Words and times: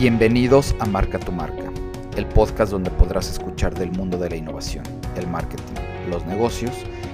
Bienvenidos 0.00 0.74
a 0.80 0.86
Marca 0.86 1.18
tu 1.18 1.30
Marca, 1.30 1.70
el 2.16 2.24
podcast 2.24 2.72
donde 2.72 2.90
podrás 2.90 3.28
escuchar 3.28 3.74
del 3.74 3.92
mundo 3.92 4.16
de 4.16 4.30
la 4.30 4.36
innovación, 4.36 4.82
el 5.14 5.26
marketing, 5.26 5.74
los 6.08 6.24
negocios 6.24 6.72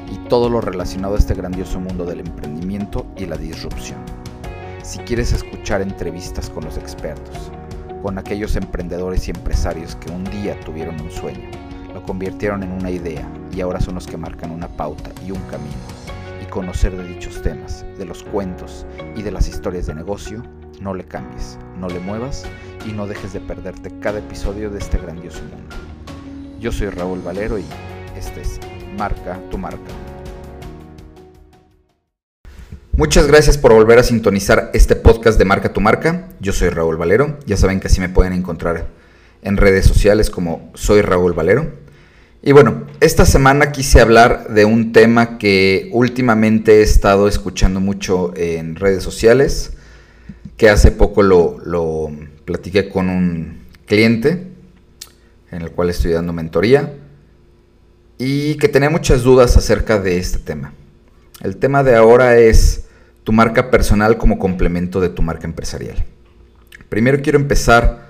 y 0.09 0.16
todo 0.28 0.48
lo 0.48 0.60
relacionado 0.60 1.16
a 1.16 1.18
este 1.18 1.34
grandioso 1.34 1.80
mundo 1.80 2.04
del 2.04 2.20
emprendimiento 2.20 3.04
y 3.16 3.27
la 3.27 3.36
disrupción. 3.36 3.98
Si 4.84 5.00
quieres 5.00 5.32
escuchar 5.32 5.82
entrevistas 5.82 6.48
con 6.48 6.64
los 6.64 6.78
expertos, 6.78 7.50
con 8.02 8.18
aquellos 8.18 8.54
emprendedores 8.54 9.27
y 9.27 9.32
empresarios 9.32 9.96
que 9.96 10.12
un 10.12 10.23
día 10.23 10.56
tuvieron 10.60 11.00
un 11.00 11.10
sueño, 11.10 11.50
lo 11.92 12.05
convirtieron 12.05 12.62
en 12.62 12.70
una 12.70 12.92
idea 12.92 13.28
y 13.52 13.62
ahora 13.62 13.80
son 13.80 13.96
los 13.96 14.06
que 14.06 14.16
marcan 14.16 14.52
una 14.52 14.68
pauta 14.68 15.10
y 15.27 15.32
un 15.32 15.42
camino, 15.50 15.74
y 16.41 16.45
conocer 16.45 16.96
de 16.96 17.09
dichos 17.09 17.42
temas, 17.42 17.84
de 17.98 18.05
los 18.05 18.23
cuentos 18.23 18.87
y 19.16 19.23
de 19.23 19.32
las 19.32 19.48
historias 19.48 19.87
de 19.87 19.96
negocio, 19.96 20.45
no 20.80 20.94
le 20.94 21.04
cambies, 21.04 21.58
no 21.78 21.88
le 21.88 22.00
muevas 22.00 22.44
y 22.86 22.92
no 22.92 23.06
dejes 23.06 23.32
de 23.32 23.40
perderte 23.40 23.90
cada 24.00 24.18
episodio 24.18 24.70
de 24.70 24.78
este 24.78 24.98
grandioso 24.98 25.40
mundo. 25.42 25.76
Yo 26.60 26.72
soy 26.72 26.88
Raúl 26.88 27.20
Valero 27.20 27.58
y 27.58 27.64
este 28.16 28.40
es 28.42 28.60
Marca 28.98 29.38
tu 29.50 29.58
Marca. 29.58 29.92
Muchas 32.92 33.26
gracias 33.26 33.58
por 33.58 33.74
volver 33.74 33.98
a 33.98 34.02
sintonizar 34.02 34.70
este 34.72 34.96
podcast 34.96 35.38
de 35.38 35.44
Marca 35.44 35.72
tu 35.72 35.80
Marca. 35.80 36.28
Yo 36.40 36.52
soy 36.52 36.70
Raúl 36.70 36.96
Valero. 36.96 37.38
Ya 37.46 37.56
saben 37.56 37.78
que 37.78 37.88
así 37.88 38.00
me 38.00 38.08
pueden 38.08 38.32
encontrar 38.32 38.86
en 39.42 39.58
redes 39.58 39.84
sociales 39.84 40.30
como 40.30 40.70
soy 40.74 41.02
Raúl 41.02 41.34
Valero. 41.34 41.66
Y 42.42 42.52
bueno, 42.52 42.86
esta 43.00 43.27
semana 43.27 43.72
quise 43.72 44.00
hablar 44.00 44.48
de 44.48 44.64
un 44.64 44.92
tema 44.92 45.36
que 45.36 45.90
últimamente 45.92 46.77
he 46.78 46.83
estado 46.83 47.28
escuchando 47.28 47.80
mucho 47.80 48.33
en 48.36 48.77
redes 48.77 49.02
sociales 49.02 49.75
que 50.56 50.68
hace 50.68 50.90
poco 50.90 51.22
lo, 51.22 51.58
lo 51.64 52.10
platiqué 52.44 52.88
con 52.88 53.08
un 53.08 53.60
cliente 53.86 54.48
en 55.50 55.62
el 55.62 55.70
cual 55.70 55.90
estoy 55.90 56.12
dando 56.12 56.32
mentoría 56.32 56.94
y 58.18 58.54
que 58.56 58.68
tenía 58.68 58.90
muchas 58.90 59.22
dudas 59.22 59.56
acerca 59.56 59.98
de 59.98 60.18
este 60.18 60.38
tema. 60.38 60.72
El 61.42 61.58
tema 61.58 61.82
de 61.82 61.94
ahora 61.96 62.38
es 62.38 62.86
tu 63.24 63.32
marca 63.32 63.70
personal 63.70 64.16
como 64.16 64.38
complemento 64.38 65.00
de 65.00 65.10
tu 65.10 65.22
marca 65.22 65.46
empresarial. 65.46 66.04
Primero 66.88 67.20
quiero 67.20 67.38
empezar 67.38 68.06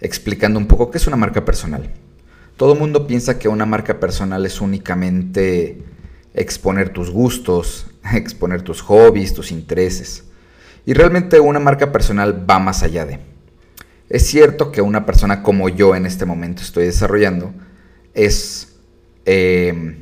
explicando 0.00 0.58
un 0.58 0.66
poco 0.66 0.90
qué 0.90 0.98
es 0.98 1.06
una 1.06 1.16
marca 1.16 1.44
personal. 1.44 1.90
Todo 2.56 2.74
mundo 2.74 3.06
piensa 3.06 3.38
que 3.38 3.48
una 3.48 3.66
marca 3.66 3.98
personal 3.98 4.44
es 4.46 4.60
únicamente 4.60 5.82
exponer 6.34 6.90
tus 6.90 7.10
gustos, 7.10 7.86
exponer 8.14 8.62
tus 8.62 8.82
hobbies, 8.82 9.34
tus 9.34 9.50
intereses. 9.50 10.24
Y 10.86 10.94
realmente 10.94 11.40
una 11.40 11.60
marca 11.60 11.92
personal 11.92 12.48
va 12.48 12.58
más 12.58 12.82
allá 12.82 13.04
de. 13.06 13.20
Es 14.08 14.26
cierto 14.26 14.72
que 14.72 14.82
una 14.82 15.06
persona 15.06 15.42
como 15.42 15.68
yo 15.68 15.94
en 15.94 16.04
este 16.04 16.26
momento 16.26 16.62
estoy 16.62 16.86
desarrollando 16.86 17.52
es 18.12 18.76
eh, 19.24 19.98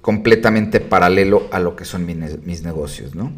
completamente 0.00 0.80
paralelo 0.80 1.48
a 1.52 1.60
lo 1.60 1.76
que 1.76 1.84
son 1.84 2.06
mis, 2.06 2.62
negocios, 2.62 3.14
¿no? 3.14 3.32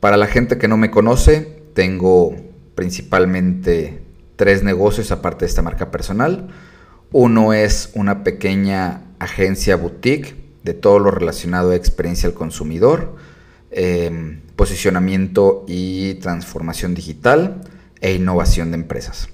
Para 0.00 0.16
la 0.16 0.26
gente 0.26 0.56
que 0.56 0.68
no 0.68 0.76
me 0.76 0.90
conoce, 0.90 1.62
tengo 1.74 2.34
principalmente 2.74 4.02
tres 4.36 4.62
negocios 4.62 5.10
aparte 5.10 5.44
de 5.44 5.48
esta 5.48 5.62
marca 5.62 5.90
personal. 5.90 6.48
Uno 7.12 7.52
es 7.52 7.90
una 7.94 8.24
pequeña 8.24 9.02
agencia 9.18 9.76
boutique 9.76 10.36
de 10.62 10.74
todo 10.74 10.98
lo 10.98 11.10
relacionado 11.10 11.72
a 11.72 11.76
experiencia 11.76 12.28
al 12.28 12.34
consumidor, 12.34 13.16
em, 13.76 14.40
posicionamiento 14.56 15.64
y 15.66 16.14
transformación 16.14 16.94
digital 16.94 17.60
e 18.00 18.14
innovación 18.14 18.70
de 18.70 18.76
empresas. 18.76 19.28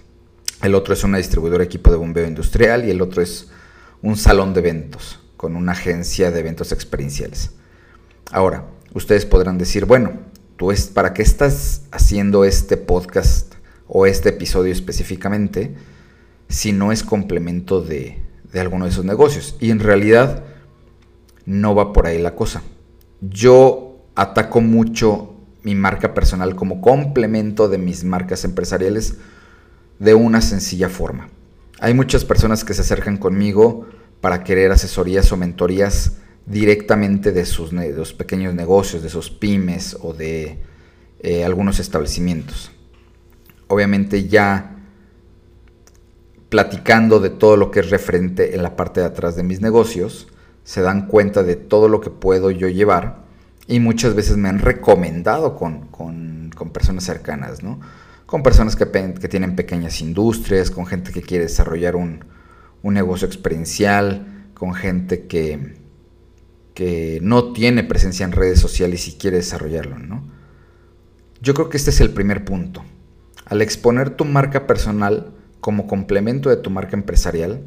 El 0.62 0.74
otro 0.74 0.94
es 0.94 1.04
una 1.04 1.18
distribuidora 1.18 1.64
equipo 1.64 1.90
de 1.90 1.96
bombeo 1.96 2.26
industrial 2.26 2.86
y 2.86 2.90
el 2.90 3.02
otro 3.02 3.22
es 3.22 3.48
un 4.02 4.16
salón 4.16 4.54
de 4.54 4.60
eventos 4.60 5.20
con 5.36 5.56
una 5.56 5.72
agencia 5.72 6.30
de 6.30 6.40
eventos 6.40 6.72
experienciales. 6.72 7.52
Ahora, 8.30 8.66
ustedes 8.92 9.26
podrán 9.26 9.58
decir, 9.58 9.86
bueno, 9.86 10.12
¿tú 10.56 10.72
¿para 10.94 11.14
qué 11.14 11.22
estás 11.22 11.82
haciendo 11.90 12.44
este 12.44 12.76
podcast 12.76 13.54
o 13.88 14.06
este 14.06 14.28
episodio 14.28 14.72
específicamente 14.72 15.74
si 16.48 16.72
no 16.72 16.92
es 16.92 17.02
complemento 17.02 17.80
de, 17.80 18.22
de 18.52 18.60
alguno 18.60 18.84
de 18.84 18.90
esos 18.90 19.04
negocios? 19.04 19.56
Y 19.60 19.70
en 19.70 19.80
realidad 19.80 20.44
no 21.46 21.74
va 21.74 21.92
por 21.92 22.06
ahí 22.06 22.20
la 22.20 22.34
cosa. 22.34 22.62
Yo 23.20 23.89
ataco 24.20 24.60
mucho 24.60 25.34
mi 25.62 25.74
marca 25.74 26.12
personal 26.12 26.54
como 26.54 26.82
complemento 26.82 27.68
de 27.68 27.78
mis 27.78 28.04
marcas 28.04 28.44
empresariales 28.44 29.14
de 29.98 30.14
una 30.14 30.42
sencilla 30.42 30.90
forma. 30.90 31.30
Hay 31.80 31.94
muchas 31.94 32.26
personas 32.26 32.62
que 32.62 32.74
se 32.74 32.82
acercan 32.82 33.16
conmigo 33.16 33.86
para 34.20 34.44
querer 34.44 34.72
asesorías 34.72 35.32
o 35.32 35.38
mentorías 35.38 36.18
directamente 36.44 37.32
de 37.32 37.46
sus, 37.46 37.72
pequeños 38.12 38.54
negocios, 38.54 39.02
de 39.02 39.08
sus 39.08 39.30
pymes 39.30 39.96
o 40.02 40.12
de 40.12 40.58
eh, 41.20 41.44
algunos 41.44 41.80
establecimientos. 41.80 42.72
Obviamente 43.68 44.28
ya 44.28 44.76
platicando 46.50 47.20
de 47.20 47.30
todo 47.30 47.56
lo 47.56 47.70
que 47.70 47.80
es 47.80 47.88
referente 47.88 48.54
en 48.54 48.62
la 48.62 48.76
parte 48.76 49.00
de 49.00 49.06
atrás 49.06 49.34
de 49.36 49.44
mis 49.44 49.62
negocios, 49.62 50.28
se 50.62 50.82
dan 50.82 51.06
cuenta 51.06 51.42
de 51.42 51.56
todo 51.56 51.88
lo 51.88 52.02
que 52.02 52.10
puedo 52.10 52.50
yo 52.50 52.68
llevar 52.68 53.19
y 53.70 53.78
muchas 53.78 54.16
veces 54.16 54.36
me 54.36 54.48
han 54.48 54.58
recomendado 54.58 55.54
con, 55.54 56.50
personas 56.72 57.04
cercanas, 57.04 57.62
¿no? 57.62 57.78
Con 58.26 58.42
personas 58.42 58.74
que, 58.74 58.84
que, 58.90 59.28
tienen 59.28 59.54
pequeñas 59.54 60.00
industrias, 60.00 60.72
con 60.72 60.86
gente 60.86 61.12
que 61.12 61.22
quiere 61.22 61.44
desarrollar 61.44 61.94
un, 61.94 62.24
negocio 62.82 63.28
experiencial, 63.28 64.48
con 64.54 64.74
gente 64.74 65.28
que, 65.28 65.76
que 66.74 67.20
no 67.22 67.52
tiene 67.52 67.84
presencia 67.84 68.24
en 68.24 68.32
redes 68.32 68.58
sociales 68.58 69.06
y 69.06 69.12
quiere 69.12 69.36
desarrollarlo, 69.36 70.00
¿no? 70.00 70.24
Yo 71.40 71.54
creo 71.54 71.68
que 71.68 71.76
este 71.76 71.90
es 71.90 72.00
el 72.00 72.10
primer 72.10 72.44
punto. 72.44 72.84
Al 73.46 73.62
exponer 73.62 74.10
tu 74.10 74.24
marca 74.24 74.66
personal 74.66 75.32
como 75.60 75.86
complemento 75.86 76.50
de 76.50 76.56
tu 76.56 76.70
marca 76.70 76.96
empresarial, 76.96 77.62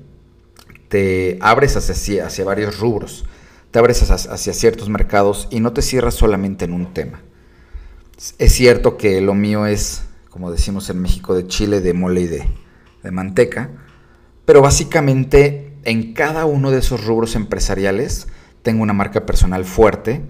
te 0.89 1.37
abres 1.39 1.77
hacia, 1.77 2.27
hacia 2.27 2.43
varios 2.43 2.77
rubros 2.77 3.25
te 3.73 3.79
abres 3.79 4.07
hacia, 4.11 4.53
ciertos 4.53 4.87
mercados 4.89 5.47
y 5.49 5.59
no 5.59 5.73
te 5.73 5.81
cierras 5.81 6.13
solamente 6.13 6.63
en 6.63 6.73
un 6.73 6.93
tema. 6.93 7.23
Es 8.37 8.53
cierto 8.53 8.97
que 8.97 9.19
lo 9.19 9.33
mío 9.33 9.65
es, 9.65 10.03
como 10.29 10.51
decimos 10.51 10.91
en 10.91 11.01
México, 11.01 11.33
de 11.33 11.47
chile, 11.47 11.81
de 11.81 11.95
mole 11.95 12.21
y 12.21 12.27
de, 12.27 12.47
de 13.01 13.09
manteca, 13.09 13.71
pero 14.45 14.61
básicamente 14.61 15.73
en 15.85 16.13
cada 16.13 16.45
uno 16.45 16.69
de 16.69 16.77
esos 16.77 17.03
rubros 17.03 17.35
empresariales 17.35 18.27
tengo 18.61 18.83
una 18.83 18.93
marca 18.93 19.25
personal 19.25 19.65
fuerte 19.65 20.21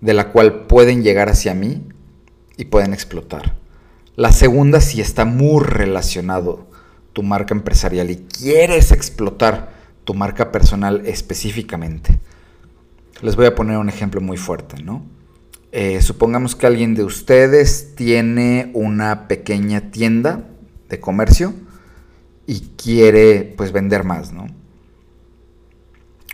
de 0.00 0.12
la 0.12 0.32
cual 0.32 0.66
pueden 0.66 1.04
llegar 1.04 1.28
hacia 1.28 1.54
mí 1.54 1.86
y 2.56 2.64
pueden 2.64 2.92
explotar. 2.92 3.56
La 4.16 4.32
segunda, 4.32 4.80
si 4.80 5.00
está 5.00 5.24
muy 5.24 5.62
relacionado 5.62 6.66
tu 7.12 7.22
marca 7.22 7.54
empresarial 7.54 8.10
y 8.10 8.16
quieres 8.16 8.90
explotar 8.90 9.74
tu 10.02 10.12
marca 10.12 10.50
personal 10.50 11.06
específicamente. 11.06 12.18
Les 13.22 13.36
voy 13.36 13.46
a 13.46 13.54
poner 13.54 13.76
un 13.76 13.88
ejemplo 13.88 14.20
muy 14.20 14.36
fuerte, 14.36 14.82
¿no? 14.82 15.04
Eh, 15.72 16.00
supongamos 16.00 16.56
que 16.56 16.66
alguien 16.66 16.94
de 16.94 17.04
ustedes 17.04 17.94
tiene 17.94 18.70
una 18.74 19.28
pequeña 19.28 19.90
tienda 19.90 20.48
de 20.88 20.98
comercio 20.98 21.54
y 22.46 22.72
quiere 22.76 23.54
pues 23.56 23.70
vender 23.70 24.04
más, 24.04 24.32
¿no? 24.32 24.46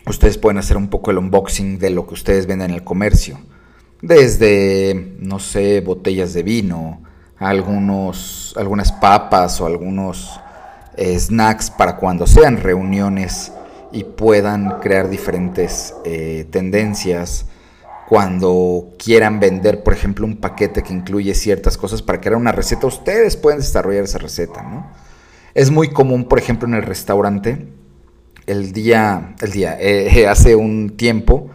Ustedes 0.07 0.39
pueden 0.39 0.59
hacer 0.59 0.77
un 0.77 0.89
poco 0.89 1.11
el 1.11 1.19
unboxing 1.19 1.79
de 1.79 1.91
lo 1.91 2.07
que 2.07 2.15
ustedes 2.15 2.47
venden 2.47 2.71
en 2.71 2.77
el 2.77 2.85
comercio. 2.85 3.39
Desde, 4.01 5.17
no 5.19 5.41
sé, 5.41 5.81
botellas 5.81 6.33
de 6.33 6.45
vino, 6.45 7.03
algunos, 7.37 8.55
algunas 8.57 8.93
papas 8.93 9.61
o 9.61 9.67
algunos 9.67 10.39
eh, 10.97 11.19
snacks 11.19 11.71
para 11.71 11.97
cuando 11.97 12.27
sean 12.27 12.59
reuniones 12.59 13.53
y 13.97 14.05
puedan 14.05 14.79
crear 14.81 15.09
diferentes 15.09 15.95
eh, 16.05 16.47
tendencias 16.51 17.47
cuando 18.07 18.91
quieran 18.99 19.41
vender, 19.41 19.83
por 19.83 19.95
ejemplo, 19.95 20.27
un 20.27 20.37
paquete 20.37 20.83
que 20.83 20.93
incluye 20.93 21.35
ciertas 21.35 21.79
cosas 21.79 22.03
para 22.03 22.21
crear 22.21 22.37
una 22.37 22.53
receta, 22.53 22.87
ustedes 22.87 23.39
pueden 23.39 23.61
desarrollar 23.61 24.05
esa 24.05 24.19
receta, 24.19 24.63
¿no? 24.63 24.87
Es 25.55 25.71
muy 25.71 25.89
común, 25.89 26.29
por 26.29 26.39
ejemplo, 26.39 26.69
en 26.69 26.75
el 26.75 26.83
restaurante, 26.83 27.69
el 28.47 28.73
día, 28.73 29.35
el 29.41 29.51
día, 29.51 29.79
eh, 29.81 30.27
hace 30.29 30.57
un 30.57 30.91
tiempo, 30.99 31.51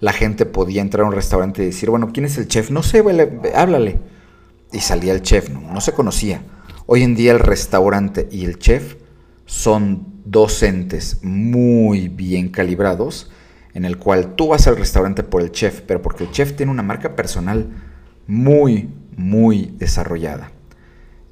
la 0.00 0.14
gente 0.14 0.46
podía 0.46 0.80
entrar 0.80 1.04
a 1.04 1.08
un 1.08 1.14
restaurante 1.14 1.62
y 1.62 1.66
decir, 1.66 1.90
bueno, 1.90 2.08
¿quién 2.10 2.24
es 2.24 2.38
el 2.38 2.48
chef? 2.48 2.70
No 2.70 2.82
sé, 2.82 3.04
háblale. 3.54 3.98
Y 4.72 4.80
salía 4.80 5.12
el 5.12 5.20
chef, 5.20 5.50
no, 5.50 5.60
no 5.60 5.82
se 5.82 5.92
conocía. 5.92 6.42
Hoy 6.86 7.02
en 7.02 7.14
día 7.14 7.32
el 7.32 7.38
restaurante 7.38 8.28
y 8.32 8.46
el 8.46 8.58
chef 8.58 8.96
son 9.44 10.11
docentes 10.24 11.18
muy 11.22 12.08
bien 12.08 12.48
calibrados, 12.48 13.30
en 13.74 13.84
el 13.84 13.98
cual 13.98 14.34
tú 14.34 14.48
vas 14.48 14.66
al 14.66 14.76
restaurante 14.76 15.22
por 15.22 15.42
el 15.42 15.50
chef, 15.50 15.80
pero 15.80 16.02
porque 16.02 16.24
el 16.24 16.30
chef 16.30 16.54
tiene 16.54 16.72
una 16.72 16.82
marca 16.82 17.16
personal 17.16 17.68
muy, 18.26 18.90
muy 19.16 19.74
desarrollada. 19.78 20.52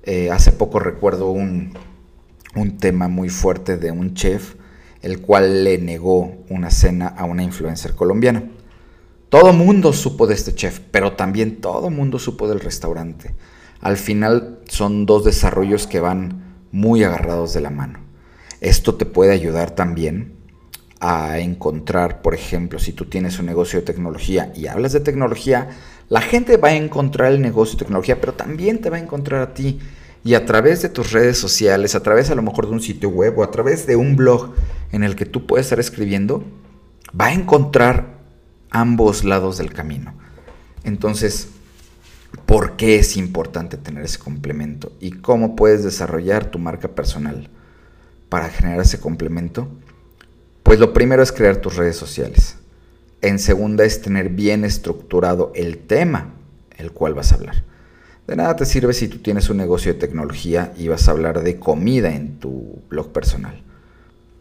Eh, 0.02 0.30
hace 0.30 0.52
poco 0.52 0.78
recuerdo 0.78 1.30
un, 1.30 1.74
un 2.54 2.78
tema 2.78 3.08
muy 3.08 3.28
fuerte 3.28 3.76
de 3.76 3.90
un 3.90 4.14
chef, 4.14 4.54
el 5.02 5.20
cual 5.20 5.64
le 5.64 5.78
negó 5.78 6.44
una 6.48 6.70
cena 6.70 7.08
a 7.08 7.24
una 7.24 7.42
influencer 7.42 7.94
colombiana. 7.94 8.50
Todo 9.28 9.52
mundo 9.52 9.92
supo 9.92 10.26
de 10.26 10.34
este 10.34 10.54
chef, 10.54 10.80
pero 10.90 11.12
también 11.12 11.60
todo 11.60 11.90
mundo 11.90 12.18
supo 12.18 12.48
del 12.48 12.60
restaurante. 12.60 13.34
Al 13.80 13.96
final 13.96 14.58
son 14.68 15.06
dos 15.06 15.24
desarrollos 15.24 15.86
que 15.86 16.00
van 16.00 16.58
muy 16.72 17.04
agarrados 17.04 17.54
de 17.54 17.60
la 17.60 17.70
mano. 17.70 18.09
Esto 18.60 18.94
te 18.94 19.06
puede 19.06 19.32
ayudar 19.32 19.70
también 19.70 20.34
a 21.00 21.38
encontrar, 21.38 22.20
por 22.20 22.34
ejemplo, 22.34 22.78
si 22.78 22.92
tú 22.92 23.06
tienes 23.06 23.38
un 23.38 23.46
negocio 23.46 23.80
de 23.80 23.86
tecnología 23.86 24.52
y 24.54 24.66
hablas 24.66 24.92
de 24.92 25.00
tecnología, 25.00 25.70
la 26.10 26.20
gente 26.20 26.58
va 26.58 26.68
a 26.68 26.74
encontrar 26.74 27.32
el 27.32 27.40
negocio 27.40 27.78
de 27.78 27.84
tecnología, 27.84 28.20
pero 28.20 28.34
también 28.34 28.80
te 28.82 28.90
va 28.90 28.98
a 28.98 29.00
encontrar 29.00 29.40
a 29.40 29.54
ti. 29.54 29.78
Y 30.22 30.34
a 30.34 30.44
través 30.44 30.82
de 30.82 30.90
tus 30.90 31.12
redes 31.12 31.38
sociales, 31.38 31.94
a 31.94 32.02
través 32.02 32.30
a 32.30 32.34
lo 32.34 32.42
mejor 32.42 32.66
de 32.66 32.72
un 32.72 32.82
sitio 32.82 33.08
web 33.08 33.38
o 33.38 33.42
a 33.42 33.50
través 33.50 33.86
de 33.86 33.96
un 33.96 34.16
blog 34.16 34.52
en 34.92 35.02
el 35.02 35.16
que 35.16 35.24
tú 35.24 35.46
puedes 35.46 35.66
estar 35.66 35.80
escribiendo, 35.80 36.44
va 37.18 37.26
a 37.26 37.32
encontrar 37.32 38.18
ambos 38.70 39.24
lados 39.24 39.56
del 39.56 39.72
camino. 39.72 40.12
Entonces, 40.84 41.48
¿por 42.44 42.76
qué 42.76 42.98
es 42.98 43.16
importante 43.16 43.78
tener 43.78 44.04
ese 44.04 44.18
complemento? 44.18 44.92
¿Y 45.00 45.12
cómo 45.12 45.56
puedes 45.56 45.82
desarrollar 45.82 46.50
tu 46.50 46.58
marca 46.58 46.88
personal 46.88 47.48
para 48.30 48.48
generar 48.48 48.80
ese 48.80 48.98
complemento? 48.98 49.68
Pues 50.62 50.78
lo 50.78 50.94
primero 50.94 51.22
es 51.22 51.32
crear 51.32 51.58
tus 51.58 51.76
redes 51.76 51.96
sociales. 51.96 52.56
En 53.20 53.38
segunda 53.38 53.84
es 53.84 54.00
tener 54.00 54.30
bien 54.30 54.64
estructurado 54.64 55.52
el 55.54 55.76
tema 55.76 56.32
el 56.80 56.92
cual 56.92 57.14
vas 57.14 57.32
a 57.32 57.36
hablar. 57.36 57.62
De 58.26 58.36
nada 58.36 58.56
te 58.56 58.64
sirve 58.64 58.92
si 58.92 59.08
tú 59.08 59.18
tienes 59.18 59.50
un 59.50 59.56
negocio 59.56 59.92
de 59.92 59.98
tecnología 59.98 60.72
y 60.76 60.88
vas 60.88 61.08
a 61.08 61.12
hablar 61.12 61.42
de 61.42 61.58
comida 61.58 62.14
en 62.14 62.38
tu 62.38 62.82
blog 62.88 63.12
personal. 63.12 63.62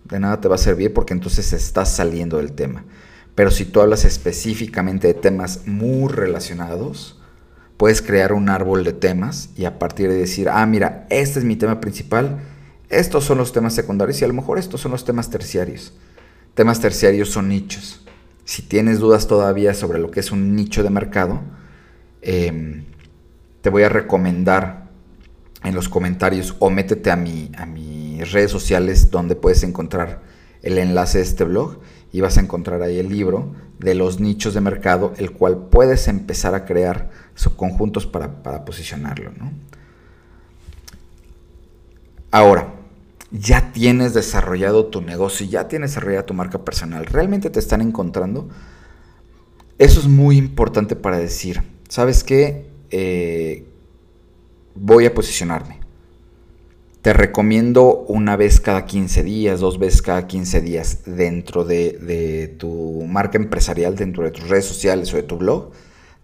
De 0.06 0.20
nada 0.20 0.42
te 0.42 0.48
va 0.48 0.56
a 0.56 0.60
servir 0.60 0.94
porque 0.94 1.14
entonces 1.14 1.54
estás 1.54 1.94
saliendo 1.94 2.38
del 2.38 2.54
tema. 2.54 2.84
Pero 3.36 3.52
si 3.52 3.66
tú 3.66 3.82
hablas 3.82 4.06
específicamente 4.06 5.08
de 5.08 5.14
temas 5.14 5.66
muy 5.66 6.12
relacionados, 6.12 7.20
puedes 7.78 8.02
crear 8.02 8.34
un 8.34 8.50
árbol 8.50 8.84
de 8.84 8.94
temas 8.94 9.50
y 9.56 9.66
a 9.66 9.80
partir 9.80 10.10
de 10.10 10.16
decir, 10.16 10.50
ah, 10.50 10.66
mira, 10.66 11.08
este 11.10 11.40
es 11.40 11.46
mi 11.46 11.56
tema 11.56 11.80
principal, 11.80 12.40
estos 12.90 13.24
son 13.24 13.38
los 13.38 13.54
temas 13.54 13.74
secundarios 13.74 14.22
y 14.22 14.26
a 14.26 14.28
lo 14.28 14.34
mejor 14.34 14.58
estos 14.58 14.82
son 14.82 14.92
los 14.92 15.06
temas 15.06 15.30
terciarios. 15.30 15.94
Temas 16.56 16.80
terciarios 16.80 17.30
son 17.30 17.48
nichos. 17.48 18.06
Si 18.46 18.64
tienes 18.64 19.00
dudas 19.00 19.28
todavía 19.28 19.74
sobre 19.76 20.00
lo 20.00 20.10
que 20.10 20.20
es 20.20 20.32
un 20.32 20.56
nicho 20.56 20.82
de 20.82 20.90
mercado, 20.90 21.42
eh, 22.22 22.84
te 23.62 23.70
voy 23.70 23.84
a 23.84 23.90
recomendar 23.90 24.90
en 25.64 25.76
los 25.76 25.88
comentarios 25.88 26.56
o 26.60 26.70
métete 26.70 27.12
a, 27.12 27.16
mi, 27.16 27.52
a 27.58 27.66
mis 27.66 28.32
redes 28.32 28.50
sociales 28.50 29.12
donde 29.12 29.36
puedes 29.36 29.64
encontrar 29.64 30.22
el 30.64 30.78
enlace 30.78 31.20
de 31.20 31.26
este 31.26 31.44
blog 31.44 31.80
y 32.12 32.22
vas 32.22 32.38
a 32.38 32.42
encontrar 32.42 32.82
ahí 32.82 32.98
el 32.98 33.10
libro 33.10 33.54
de 33.78 33.94
los 33.94 34.20
nichos 34.20 34.54
de 34.54 34.62
mercado, 34.62 35.14
el 35.18 35.32
cual 35.32 35.68
puedes 35.70 36.08
empezar 36.08 36.56
a 36.56 36.66
crear 36.66 37.12
subconjuntos 37.36 38.08
para, 38.08 38.42
para 38.42 38.66
posicionarlo. 38.66 39.32
Ahora, 42.32 42.79
ya 43.32 43.72
tienes 43.72 44.14
desarrollado 44.14 44.88
tu 44.88 45.02
negocio, 45.02 45.46
ya 45.46 45.68
tienes 45.68 45.92
desarrollada 45.92 46.26
tu 46.26 46.34
marca 46.34 46.64
personal, 46.64 47.06
realmente 47.06 47.50
te 47.50 47.60
están 47.60 47.82
encontrando. 47.82 48.50
Eso 49.78 50.00
es 50.00 50.08
muy 50.08 50.38
importante 50.38 50.96
para 50.96 51.18
decir, 51.18 51.62
¿sabes 51.88 52.24
qué? 52.24 52.70
Eh, 52.92 53.66
voy 54.76 55.06
a 55.06 55.14
posicionarme. 55.14 55.80
Te 57.02 57.14
recomiendo 57.14 58.00
una 58.10 58.36
vez 58.36 58.60
cada 58.60 58.86
15 58.86 59.24
días, 59.24 59.62
dos 59.62 59.80
veces 59.80 60.02
cada 60.02 60.28
15 60.28 60.60
días 60.60 61.00
dentro 61.06 61.64
de, 61.64 62.56
tu 62.60 63.06
marca 63.08 63.38
empresarial, 63.38 63.96
dentro 63.96 64.26
de 64.26 64.32
tus 64.32 64.50
redes 64.50 64.66
sociales 64.66 65.14
o 65.14 65.16
de 65.16 65.24
tu 65.24 65.38
blog, 65.38 65.72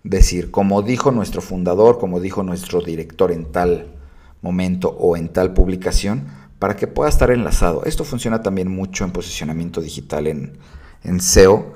decir, 0.03 0.51
como 0.51 0.81
dijo 0.81 1.11
nuestro 1.11 1.41
fundador, 1.41 1.97
como 1.97 2.19
dijo 2.19 2.43
nuestro 2.43 2.81
director 2.81 3.31
en 3.31 3.45
tal 3.53 3.87
momento 4.41 4.89
o 4.89 5.15
en 5.15 5.29
tal 5.29 5.53
publicación, 5.53 6.27
para 6.65 6.75
que 6.75 6.87
pueda 6.87 7.11
estar 7.11 7.29
enlazado. 7.29 7.83
Esto 7.85 8.03
funciona 8.03 8.41
también 8.41 8.67
mucho 8.67 9.03
en 9.03 9.11
posicionamiento 9.11 9.81
digital, 9.81 10.25
en, 10.25 11.21
SEO, 11.21 11.75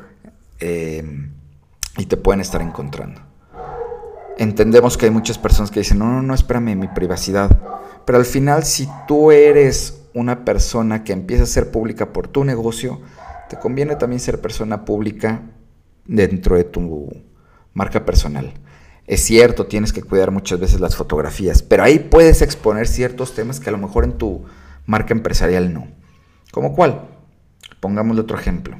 eh, 0.59 1.29
y 1.95 2.07
te 2.07 2.17
pueden 2.17 2.41
estar 2.41 2.59
encontrando 2.59 3.21
entendemos 4.39 4.97
que 4.97 5.05
hay 5.05 5.11
muchas 5.11 5.37
personas 5.37 5.69
que 5.69 5.81
dicen, 5.81 5.99
no, 5.99 6.05
no, 6.05 6.23
no, 6.23 6.33
espérame, 6.33 6.75
mi 6.75 6.87
privacidad. 6.87 7.55
Pero 8.03 8.17
al 8.17 8.25
final, 8.25 8.63
si 8.63 8.89
tú 9.07 9.29
eres 9.29 10.01
una 10.15 10.43
persona 10.43 11.03
que 11.03 11.13
empieza 11.13 11.43
a 11.43 11.45
ser 11.45 11.69
pública 11.69 12.11
por 12.11 12.27
tu 12.27 12.43
negocio, 12.43 12.99
te 13.47 13.59
conviene 13.59 13.95
también 13.95 14.19
ser 14.19 14.41
persona 14.41 14.85
pública 14.85 15.43
dentro 16.05 16.55
de 16.55 16.63
tu 16.63 17.09
marca 17.73 18.03
personal. 18.05 18.53
Es 19.05 19.21
cierto, 19.21 19.67
tienes 19.67 19.91
que 19.91 20.03
cuidar 20.03 20.31
muchas 20.31 20.59
veces 20.59 20.79
las 20.79 20.95
fotografías, 20.95 21.61
pero 21.61 21.83
ahí 21.83 21.99
puedes 21.99 22.41
exponer 22.41 22.87
ciertos 22.87 23.35
temas 23.35 23.59
que 23.59 23.69
a 23.69 23.71
lo 23.71 23.77
mejor 23.77 24.03
en 24.03 24.13
tu 24.19 24.45
marca 24.89 25.13
empresarial 25.13 25.71
no. 25.71 25.87
¿Cómo 26.51 26.73
cuál? 26.73 27.01
Pongámosle 27.79 28.23
otro 28.23 28.39
ejemplo. 28.39 28.79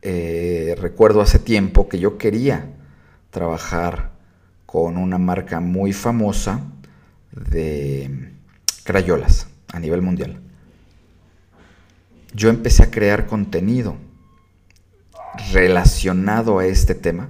Eh, 0.00 0.76
recuerdo 0.78 1.20
hace 1.20 1.40
tiempo 1.40 1.88
que 1.88 1.98
yo 1.98 2.18
quería 2.18 2.72
trabajar 3.30 4.12
con 4.64 4.96
una 4.96 5.18
marca 5.18 5.58
muy 5.58 5.92
famosa 5.92 6.60
de 7.32 8.30
crayolas 8.84 9.48
a 9.72 9.80
nivel 9.80 10.02
mundial. 10.02 10.40
Yo 12.32 12.48
empecé 12.48 12.84
a 12.84 12.90
crear 12.92 13.26
contenido 13.26 13.96
relacionado 15.52 16.60
a 16.60 16.66
este 16.66 16.94
tema 16.94 17.28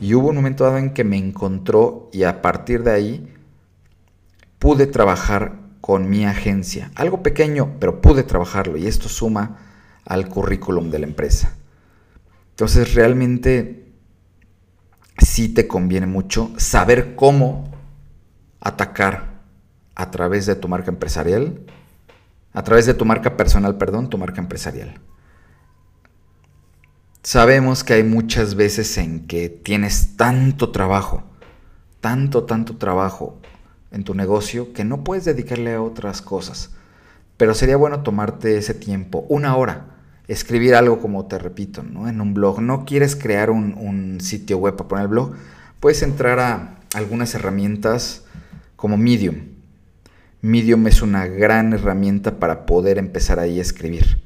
y 0.00 0.14
hubo 0.14 0.28
un 0.28 0.36
momento 0.36 0.64
dado 0.64 0.78
en 0.78 0.94
que 0.94 1.04
me 1.04 1.18
encontró 1.18 2.08
y 2.14 2.22
a 2.22 2.40
partir 2.40 2.82
de 2.82 2.92
ahí 2.92 3.34
pude 4.58 4.86
trabajar 4.86 5.63
con 5.84 6.08
mi 6.08 6.24
agencia. 6.24 6.90
Algo 6.94 7.22
pequeño, 7.22 7.74
pero 7.78 8.00
pude 8.00 8.22
trabajarlo 8.22 8.78
y 8.78 8.86
esto 8.86 9.10
suma 9.10 9.58
al 10.06 10.30
currículum 10.30 10.88
de 10.88 10.98
la 10.98 11.06
empresa. 11.06 11.56
Entonces 12.52 12.94
realmente 12.94 13.92
sí 15.18 15.50
te 15.50 15.68
conviene 15.68 16.06
mucho 16.06 16.54
saber 16.56 17.14
cómo 17.14 17.70
atacar 18.60 19.42
a 19.94 20.10
través 20.10 20.46
de 20.46 20.54
tu 20.54 20.68
marca 20.68 20.90
empresarial, 20.90 21.60
a 22.54 22.64
través 22.64 22.86
de 22.86 22.94
tu 22.94 23.04
marca 23.04 23.36
personal, 23.36 23.76
perdón, 23.76 24.08
tu 24.08 24.16
marca 24.16 24.40
empresarial. 24.40 25.02
Sabemos 27.22 27.84
que 27.84 27.92
hay 27.92 28.04
muchas 28.04 28.54
veces 28.54 28.96
en 28.96 29.26
que 29.26 29.50
tienes 29.50 30.16
tanto 30.16 30.70
trabajo, 30.70 31.24
tanto, 32.00 32.44
tanto 32.44 32.78
trabajo 32.78 33.38
en 33.94 34.02
tu 34.02 34.14
negocio 34.14 34.72
que 34.72 34.84
no 34.84 35.04
puedes 35.04 35.24
dedicarle 35.24 35.74
a 35.74 35.82
otras 35.82 36.20
cosas. 36.20 36.70
Pero 37.36 37.54
sería 37.54 37.76
bueno 37.76 38.02
tomarte 38.02 38.58
ese 38.58 38.74
tiempo, 38.74 39.24
una 39.28 39.56
hora, 39.56 39.86
escribir 40.26 40.74
algo 40.74 41.00
como 41.00 41.26
te 41.26 41.38
repito, 41.38 41.82
¿no? 41.82 42.08
En 42.08 42.20
un 42.20 42.34
blog. 42.34 42.60
No 42.60 42.84
quieres 42.84 43.14
crear 43.14 43.50
un, 43.50 44.18
sitio 44.20 44.58
web 44.58 44.76
para 44.76 44.88
poner 44.88 45.02
el 45.04 45.08
blog. 45.08 45.32
Puedes 45.78 46.02
entrar 46.02 46.40
a 46.40 46.78
algunas 46.94 47.34
herramientas 47.34 48.24
como 48.76 48.96
Medium. 48.96 49.36
Medium 50.42 50.86
es 50.88 51.00
una 51.00 51.26
gran 51.26 51.72
herramienta 51.72 52.38
para 52.38 52.66
poder 52.66 52.98
empezar 52.98 53.38
ahí 53.38 53.58
a 53.58 53.62
escribir. 53.62 54.22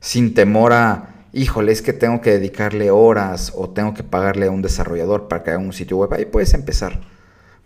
Sin 0.00 0.34
temor 0.34 0.72
a, 0.72 1.26
híjole, 1.32 1.72
es 1.72 1.82
que 1.82 1.92
tengo 1.92 2.20
que 2.20 2.30
dedicarle 2.30 2.90
horas 2.90 3.52
o 3.56 3.70
tengo 3.70 3.92
que 3.92 4.02
pagarle 4.02 4.46
a 4.46 4.50
un 4.50 4.62
desarrollador 4.62 5.28
para 5.28 5.42
que 5.42 5.50
haga 5.50 5.58
un 5.58 5.72
sitio 5.72 5.96
web. 5.98 6.12
Ahí 6.14 6.26
puedes 6.26 6.54
empezar. 6.54 7.00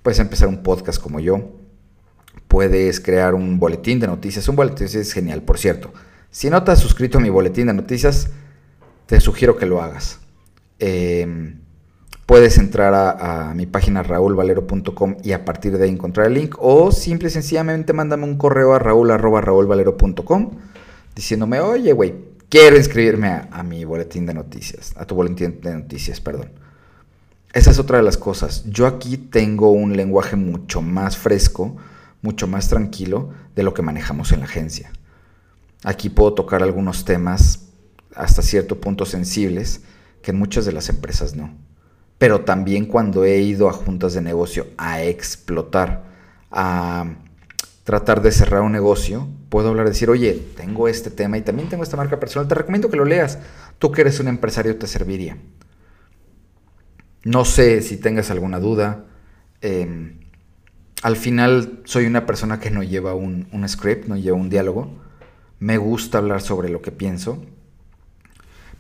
Puedes 0.05 0.21
empezar 0.21 0.47
un 0.47 0.63
podcast 0.63 1.03
como 1.03 1.19
yo. 1.19 1.51
Puedes 2.47 3.01
crear 3.01 3.35
un 3.35 3.59
boletín 3.59 3.99
de 3.99 4.07
noticias. 4.07 4.49
Un 4.49 4.55
boletín 4.55 4.87
es 4.87 5.13
genial, 5.13 5.43
por 5.43 5.59
cierto 5.59 5.93
si 6.35 6.51
no 6.51 6.65
te 6.65 6.73
has 6.73 6.81
suscrito 6.81 7.19
a 7.19 7.21
mi 7.21 7.31
boletín 7.31 7.69
de 7.69 7.75
noticias, 7.75 8.29
te 9.07 9.21
sugiero 9.21 9.57
que 9.57 9.67
lo 9.67 9.81
hagas. 9.81 10.19
Em, 10.81 11.61
puedes 12.27 12.59
entrar 12.59 12.93
a, 12.93 13.55
mi 13.55 13.67
página 13.67 14.03
raulvalero.com 14.03 15.19
y 15.23 15.31
a 15.31 15.45
partir 15.45 15.79
de 15.79 15.85
ahí 15.85 15.91
encontrar 15.91 16.27
el 16.27 16.35
link. 16.35 16.57
O 16.59 16.91
simple 16.91 17.29
y 17.29 17.31
sencillamente 17.31 17.93
mándame 17.93 18.25
un 18.25 18.37
correo 18.37 18.75
a 18.75 18.81
raul.raulvalero.com 18.81 20.51
diciéndome, 21.15 21.61
oye, 21.61 21.93
güey, 21.93 22.17
quiero 22.49 22.77
inscribirme 22.77 23.29
a, 23.29 23.49
a, 23.53 23.63
mi 23.63 23.85
boletín 23.85 24.27
de 24.27 24.35
noticias, 24.35 24.93
a 24.97 25.05
tu 25.05 25.15
boletín 25.15 25.61
de 25.61 25.73
noticias, 25.73 26.21
perdón. 26.21 26.51
Esa 27.55 27.71
es 27.71 27.79
otra 27.79 27.99
de 27.99 28.03
las 28.03 28.17
cosas. 28.17 28.65
Yo 28.67 28.85
aquí 28.85 29.17
tengo 29.17 29.71
un 29.71 29.97
lenguaje 29.97 30.35
mucho 30.35 30.83
más 30.83 31.17
fresco, 31.17 31.77
mucho 32.21 32.49
más 32.49 32.69
tranquilo 32.69 33.31
de 33.55 33.63
lo 33.63 33.73
que 33.73 33.83
manejamos 33.83 34.33
en 34.33 34.41
la 34.41 34.47
agencia. 34.47 34.91
Aquí 35.85 36.09
puedo 36.09 36.35
tocar 36.35 36.65
algunos 36.65 37.05
temas 37.05 37.69
hasta 38.17 38.43
cierto 38.43 38.81
punto 38.81 39.07
sensibles 39.07 39.83
que 40.21 40.33
en 40.33 40.39
muchas 40.39 40.65
de 40.65 40.73
las 40.73 40.89
empresas 40.89 41.37
no. 41.37 41.55
Pero 42.19 42.41
también 42.41 42.87
cuando 42.87 43.25
he 43.25 43.39
ido 43.39 43.69
a 43.69 43.73
juntas 43.73 44.15
de 44.15 44.21
negocio 44.21 44.67
a 44.77 45.05
explotar, 45.05 46.07
a 46.51 47.15
tratar 47.85 48.21
de 48.21 48.33
cerrar 48.33 48.63
un 48.63 48.73
negocio, 48.73 49.29
puedo 49.49 49.69
hablar, 49.69 49.87
decir, 49.87 50.11
oye, 50.11 50.33
tengo 50.57 50.89
este 50.89 51.11
tema 51.13 51.39
y 51.39 51.43
también 51.43 51.69
tengo 51.69 51.85
esta 51.85 51.97
marca 51.97 52.19
personal, 52.19 52.49
te 52.49 52.57
recomiendo 52.57 52.91
que 52.91 52.97
lo 52.97 53.05
leas. 53.05 53.39
Tú 53.79 53.93
que 53.93 54.01
eres 54.01 54.19
un 54.19 54.27
empresario 54.27 54.77
te 54.77 54.89
serviría. 54.89 55.37
No 57.25 57.47
sé 57.47 57.81
si 57.81 57.97
tengas 57.97 58.31
alguna 58.31 58.61
duda. 58.61 59.07
Em, 59.63 60.21
al 61.03 61.17
final 61.17 61.81
soy 61.85 62.07
una 62.07 62.27
persona 62.27 62.61
que 62.61 62.71
no 62.71 62.83
lleva 62.83 63.15
un, 63.15 63.49
un 63.51 63.69
script, 63.69 64.07
no 64.07 64.17
lleva 64.17 64.37
un 64.37 64.51
diálogo. 64.51 64.91
Me 65.59 65.79
gusta 65.79 66.19
hablar 66.19 66.43
sobre 66.43 66.69
lo 66.69 66.83
que 66.83 66.93
pienso. 66.93 67.43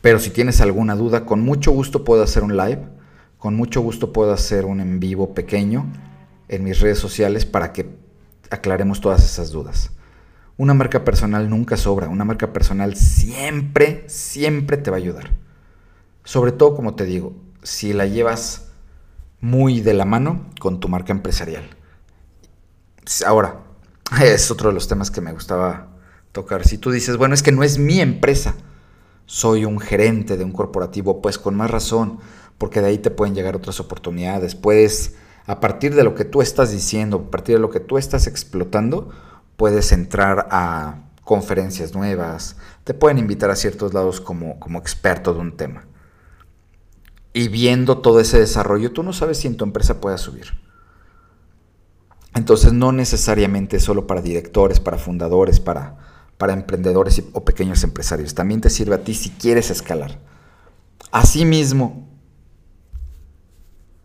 Pero 0.03 0.19
si 0.19 0.29
tienes 0.29 0.61
alguna 0.61 0.95
duda, 0.95 1.25
con 1.25 1.41
mucho 1.41 1.71
gusto 1.71 2.05
puedo 2.05 2.23
hacer 2.23 2.43
un 2.43 2.57
live. 2.57 2.83
Con 3.39 3.55
mucho 3.55 3.81
gusto 3.81 4.13
puedo 4.13 4.33
hacer 4.33 4.67
un 4.67 4.81
en 4.81 5.01
vivo 5.01 5.35
pequeño 5.35 5.91
en 6.49 6.65
mis 6.65 6.81
redes 6.81 6.99
sociales 6.99 7.47
para 7.47 7.73
que 7.73 7.97
aclaremos 8.51 9.01
todas 9.01 9.25
esas 9.25 9.51
dudas. 9.51 9.91
Una 10.57 10.75
marca 10.75 11.05
personal 11.05 11.49
nunca 11.49 11.79
sobra. 11.79 12.09
Una 12.09 12.25
marca 12.25 12.53
personal 12.53 12.97
siempre, 12.97 14.05
siempre 14.07 14.77
te 14.77 14.91
va 14.91 14.99
a 14.99 15.01
ayudar. 15.01 15.31
Sobre 16.23 16.53
todo, 16.53 16.75
como 16.75 16.95
te 16.95 17.05
digo, 17.05 17.35
si 17.65 17.95
la 17.95 18.07
llevas 18.07 18.69
muy 19.41 19.81
de 19.81 19.95
la 19.95 20.05
mano 20.05 20.47
con 20.61 20.79
tu 20.79 20.89
marca 20.89 21.13
empresarial. 21.13 21.65
Ahora, 23.27 23.63
es 24.23 24.51
otro 24.51 24.69
de 24.69 24.75
los 24.75 24.87
temas 24.87 25.11
que 25.11 25.21
me 25.21 25.33
gustaba 25.33 25.89
tocar. 26.31 26.67
Si 26.67 26.79
tú 26.79 26.91
dices, 26.91 27.17
bueno, 27.17 27.35
es 27.35 27.43
que 27.43 27.53
no 27.53 27.63
es 27.63 27.79
mi 27.79 28.01
empresa, 28.01 28.55
soy 29.27 29.65
un 29.65 29.81
gerente 29.81 30.37
de 30.37 30.45
un 30.45 30.53
corporativo, 30.53 31.21
pues 31.21 31.39
con 31.39 31.57
más 31.57 31.71
razón, 31.71 32.21
porque 32.59 32.81
de 32.81 32.89
ahí 32.89 32.99
te 32.99 33.11
pueden 33.11 33.35
llegar 33.35 33.57
otras 33.57 33.81
oportunidades. 33.81 34.55
Puedes, 34.55 35.17
a 35.47 35.61
partir 35.61 35.95
de 35.95 36.05
lo 36.05 36.15
que 36.15 36.25
tú 36.25 36.43
estás 36.43 36.71
diciendo, 36.71 37.25
a 37.27 37.31
partir 37.31 37.57
de 37.57 37.61
lo 37.61 37.71
que 37.71 37.81
tú 37.81 37.97
estás 37.97 38.27
explotando, 38.27 39.11
puedes 39.57 39.91
entrar 39.93 40.49
a 40.51 41.01
conferencias 41.23 41.95
nuevas, 41.95 42.57
te 42.85 42.93
pueden 42.93 43.17
invitar 43.17 43.51
a 43.51 43.57
ciertos 43.57 43.95
lados 43.95 44.21
como, 44.21 44.61
como 44.61 44.79
experto 44.79 45.33
de 45.33 45.41
un 45.41 45.57
tema 45.57 45.87
y 47.35 47.49
viendo 47.49 47.99
todo 47.99 48.21
ese 48.21 48.39
desarrollo, 48.39 48.93
tú 48.93 49.03
no 49.03 49.13
sabes 49.13 49.39
si 49.39 49.49
en 49.49 49.57
tu 49.57 49.65
empresa 49.65 50.01
pueda 50.01 50.17
subir. 50.17 50.47
Entonces 52.35 52.73
no 52.73 52.93
necesariamente 52.93 53.81
solo 53.81 54.07
para 54.07 54.23
directores, 54.23 54.79
para 54.79 54.99
fundadores, 54.99 55.59
para, 55.59 55.99
para 56.39 56.53
emprendedores 56.53 57.23
o 57.33 57.45
pequeños 57.45 57.83
empresarios. 57.83 58.35
También 58.35 58.61
te 58.61 58.71
sirve 58.71 58.95
a 58.95 59.05
ti 59.05 59.15
si 59.15 59.31
quieres 59.31 59.71
escalar. 59.71 60.21
Asimismo, 61.11 62.09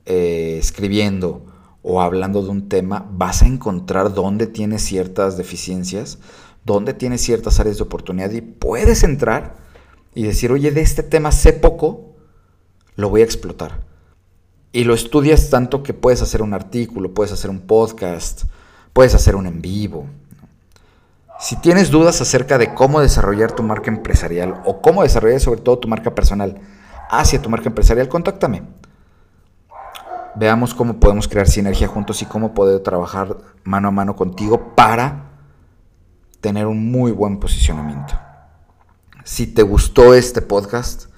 eh, 0.06 0.58
escribiendo 0.60 1.46
o 1.84 2.02
hablando 2.02 2.42
de 2.42 2.50
un 2.50 2.68
tema, 2.68 3.08
vas 3.12 3.44
a 3.44 3.48
encontrar 3.48 4.14
dónde 4.14 4.48
tienes 4.48 4.82
ciertas 4.82 5.38
deficiencias, 5.38 6.18
dónde 6.66 6.96
tienes 6.96 7.22
ciertas 7.22 7.60
áreas 7.60 7.78
de 7.78 7.84
oportunidad 7.84 8.32
y 8.32 8.42
puedes 8.42 9.04
entrar 9.04 9.58
y 10.16 10.24
decir, 10.24 10.52
oye, 10.52 10.72
de 10.72 10.82
este 10.82 11.04
tema 11.04 11.32
sé 11.32 11.54
poco, 11.54 12.09
lo 13.00 13.10
voy 13.10 13.22
a 13.22 13.24
explotar. 13.24 13.80
Y 14.72 14.84
lo 14.84 14.94
estudias 14.94 15.50
tanto 15.50 15.84
que 15.84 15.94
puedes 15.94 16.22
hacer 16.22 16.42
un 16.42 16.54
artículo, 16.54 17.14
puedes 17.14 17.32
hacer 17.32 17.50
un 17.50 17.62
podcast, 17.62 18.44
puedes 18.94 19.16
hacer 19.16 19.36
un 19.36 19.48
en 19.48 19.62
vivo. 19.62 20.06
Si 21.40 21.56
tienes 21.56 21.90
dudas 21.90 22.20
acerca 22.20 22.58
de 22.58 22.74
cómo 22.74 23.00
desarrollar 23.00 23.54
tu 23.54 23.64
marca 23.64 23.90
empresarial 23.90 24.62
o 24.66 24.82
cómo 24.82 25.04
desarrollar 25.04 25.40
sobre 25.40 25.62
todo 25.62 25.80
tu 25.80 25.88
marca 25.88 26.14
personal 26.14 26.60
hacia 27.10 27.42
tu 27.42 27.50
marca 27.50 27.70
empresarial, 27.70 28.10
contáctame. 28.10 28.64
Veamos 30.36 30.74
cómo 30.74 31.00
podemos 31.00 31.28
crear 31.28 31.48
sinergia 31.48 31.88
juntos 31.88 32.22
y 32.22 32.26
cómo 32.26 32.54
poder 32.54 32.82
trabajar 32.82 33.38
mano 33.64 33.88
a 33.88 33.92
mano 33.92 34.16
contigo 34.18 34.76
para 34.76 35.30
tener 36.42 36.68
un 36.68 36.92
muy 36.92 37.14
buen 37.14 37.40
posicionamiento. 37.40 38.20
Si 39.24 39.48
te 39.48 39.64
gustó 39.64 40.14
este 40.14 40.42
podcast, 40.42 41.10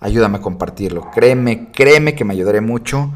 ayúdame 0.00 0.38
a 0.38 0.40
compartirlo. 0.40 1.10
Créeme, 1.10 1.70
créeme 1.70 2.14
que 2.14 2.24
me 2.24 2.34
ayudaré 2.34 2.60
mucho. 2.60 3.12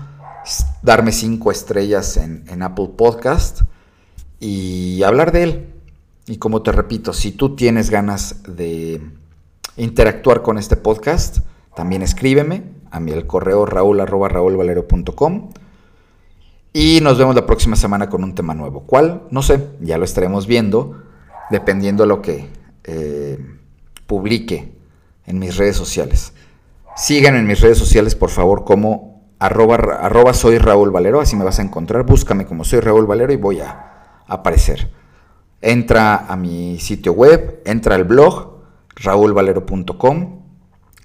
Darme 0.83 1.13
cinco 1.13 1.51
estrellas 1.51 2.17
en, 2.19 2.63
Apple 2.63 2.91
Podcast 2.97 3.63
y 4.39 5.03
hablar 5.03 5.33
de 5.33 5.43
él. 5.43 5.75
Y 6.27 6.37
como 6.37 6.63
te 6.63 6.73
repito, 6.73 7.13
si 7.13 7.33
tú 7.33 7.57
tienes 7.57 7.91
ganas 7.91 8.43
de 8.47 9.01
interactuar 9.77 10.43
con 10.43 10.59
este 10.59 10.77
podcast, 10.77 11.39
también 11.75 12.03
escríbeme 12.03 12.65
a 12.91 13.01
mi 13.01 13.13
el 13.13 13.27
correo 13.27 13.67
raúl 13.67 14.01
y 16.77 17.01
nos 17.01 17.19
vemos 17.19 17.37
la 17.37 17.47
próxima 17.47 17.77
semana 17.77 18.09
con 18.09 18.25
un 18.25 18.35
tema 18.35 18.53
nuevo. 18.53 18.81
¿Cuál? 18.81 19.23
No 19.31 19.43
sé, 19.43 19.69
ya 19.81 19.97
lo 19.97 20.05
estaremos 20.05 20.47
viendo 20.47 21.03
dependiendo 21.51 22.03
de 22.03 22.09
lo 22.09 22.21
que 22.21 22.49
eh, 22.83 23.39
publique 24.07 24.73
en 25.27 25.39
mis 25.39 25.57
redes 25.57 25.77
sociales. 25.77 26.33
Sigan 26.97 27.35
en 27.35 27.47
mis 27.47 27.61
redes 27.61 27.79
sociales, 27.79 28.15
por 28.15 28.31
favor, 28.31 28.65
como 28.65 29.35
arroba, 29.41 30.33
soy 30.33 30.59
Raúl 30.59 30.91
Valero, 30.91 31.21
así 31.21 31.35
me 31.37 31.45
vas 31.45 31.59
a 31.59 31.63
encontrar. 31.63 32.05
Búscame 32.05 32.47
como 32.47 32.65
soy 32.65 32.81
Raúl 32.81 33.07
Valero 33.07 33.33
y 33.33 33.37
voy 33.37 33.61
a 33.61 34.23
aparecer. 34.27 34.91
Entra 35.61 36.27
a 36.29 36.37
mi 36.37 36.79
sitio 36.79 37.13
web, 37.13 37.63
entra 37.65 37.95
al 37.95 38.05
blog 38.05 38.55
raúlvalero.com 38.97 40.43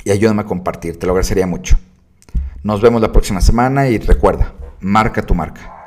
y 0.04 0.12
ayúdame 0.12 0.42
a 0.44 0.46
compartir, 0.46 1.00
te 1.00 1.08
lo 1.08 1.14
agradecería 1.14 1.48
mucho. 1.48 1.78
Nos 2.62 2.82
vemos 2.82 3.02
la 3.02 3.12
próxima 3.12 3.42
semana 3.42 3.88
y 3.88 3.98
recuerda, 3.98 4.54
marca 4.82 5.24
tu 5.24 5.34
marca. 5.34 5.79